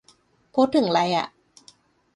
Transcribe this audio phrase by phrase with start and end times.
[0.53, 1.27] พูดถึงไรอะ